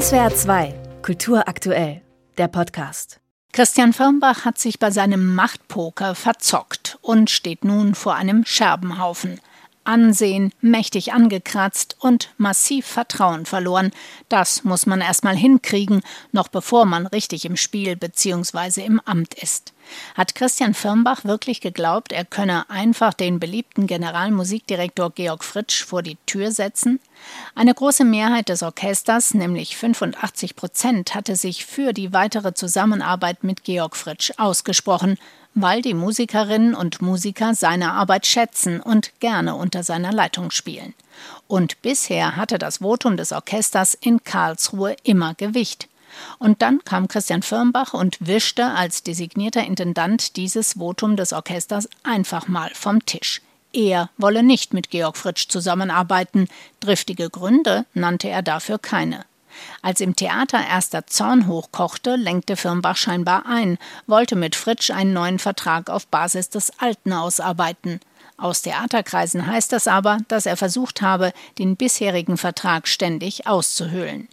[0.00, 2.02] SWR 2, Kultur aktuell,
[2.36, 3.20] der Podcast.
[3.52, 9.40] Christian Firmbach hat sich bei seinem Machtpoker verzockt und steht nun vor einem Scherbenhaufen.
[9.84, 13.90] Ansehen mächtig angekratzt und massiv Vertrauen verloren.
[14.28, 16.02] Das muss man erstmal hinkriegen,
[16.32, 18.84] noch bevor man richtig im Spiel bzw.
[18.84, 19.72] im Amt ist.
[20.14, 26.16] Hat Christian Firmbach wirklich geglaubt, er könne einfach den beliebten Generalmusikdirektor Georg Fritsch vor die
[26.26, 27.00] Tür setzen?
[27.54, 33.64] Eine große Mehrheit des Orchesters, nämlich 85 Prozent, hatte sich für die weitere Zusammenarbeit mit
[33.64, 35.18] Georg Fritsch ausgesprochen
[35.54, 40.94] weil die Musikerinnen und Musiker seine Arbeit schätzen und gerne unter seiner Leitung spielen.
[41.46, 45.88] Und bisher hatte das Votum des Orchesters in Karlsruhe immer Gewicht.
[46.38, 52.48] Und dann kam Christian Firmbach und wischte als designierter Intendant dieses Votum des Orchesters einfach
[52.48, 53.42] mal vom Tisch.
[53.72, 56.48] Er wolle nicht mit Georg Fritsch zusammenarbeiten,
[56.78, 59.24] driftige Gründe nannte er dafür keine.
[59.82, 65.38] Als im Theater erster Zorn hochkochte, lenkte Firmbach scheinbar ein, wollte mit Fritsch einen neuen
[65.38, 68.00] Vertrag auf Basis des alten ausarbeiten.
[68.36, 74.28] Aus Theaterkreisen heißt das aber, dass er versucht habe, den bisherigen Vertrag ständig auszuhöhlen.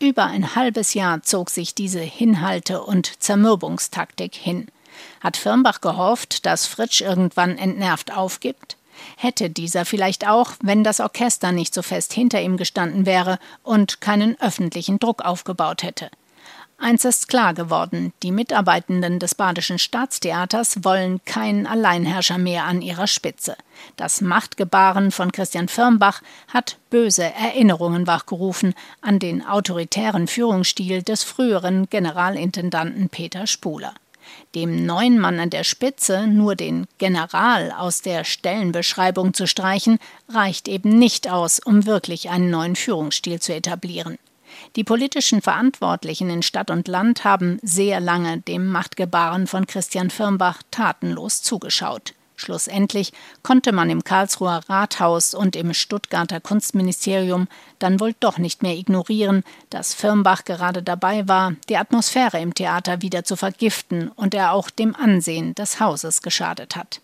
[0.00, 4.68] Über ein halbes Jahr zog sich diese Hinhalte- und Zermürbungstaktik hin.
[5.20, 8.77] Hat Firmbach gehofft, dass Fritsch irgendwann entnervt aufgibt?
[9.16, 14.00] Hätte dieser vielleicht auch, wenn das Orchester nicht so fest hinter ihm gestanden wäre und
[14.00, 16.10] keinen öffentlichen Druck aufgebaut hätte.
[16.80, 23.08] Eins ist klar geworden, die Mitarbeitenden des Badischen Staatstheaters wollen keinen Alleinherrscher mehr an ihrer
[23.08, 23.56] Spitze.
[23.96, 31.90] Das Machtgebaren von Christian Firmbach hat böse Erinnerungen wachgerufen an den autoritären Führungsstil des früheren
[31.90, 33.92] Generalintendanten Peter Spuler
[34.54, 39.98] dem neuen Mann an der Spitze nur den General aus der Stellenbeschreibung zu streichen,
[40.28, 44.18] reicht eben nicht aus, um wirklich einen neuen Führungsstil zu etablieren.
[44.76, 50.62] Die politischen Verantwortlichen in Stadt und Land haben sehr lange dem Machtgebaren von Christian Firmbach
[50.70, 52.14] tatenlos zugeschaut.
[52.38, 53.12] Schlussendlich
[53.42, 57.48] konnte man im Karlsruher Rathaus und im Stuttgarter Kunstministerium
[57.80, 63.02] dann wohl doch nicht mehr ignorieren, dass Firmbach gerade dabei war, die Atmosphäre im Theater
[63.02, 67.00] wieder zu vergiften und er auch dem Ansehen des Hauses geschadet hat.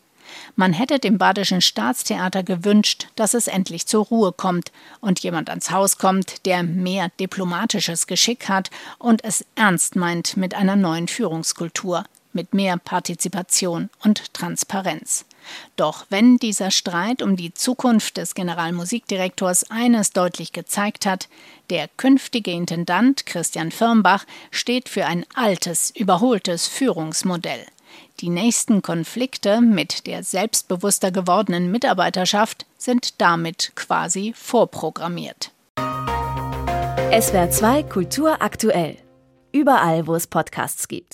[0.56, 5.70] Man hätte dem Badischen Staatstheater gewünscht, dass es endlich zur Ruhe kommt und jemand ans
[5.70, 12.04] Haus kommt, der mehr diplomatisches Geschick hat und es ernst meint mit einer neuen Führungskultur
[12.34, 15.24] mit mehr Partizipation und Transparenz.
[15.76, 21.28] Doch wenn dieser Streit um die Zukunft des Generalmusikdirektors eines deutlich gezeigt hat,
[21.70, 27.66] der künftige Intendant Christian Firmbach steht für ein altes, überholtes Führungsmodell.
[28.20, 35.50] Die nächsten Konflikte mit der selbstbewusster gewordenen Mitarbeiterschaft sind damit quasi vorprogrammiert.
[37.20, 38.96] SWR 2 Kultur aktuell.
[39.52, 41.12] Überall, wo es Podcasts gibt.